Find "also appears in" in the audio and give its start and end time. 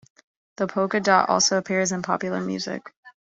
1.29-2.01